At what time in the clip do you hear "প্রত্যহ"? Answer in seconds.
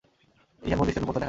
1.05-1.07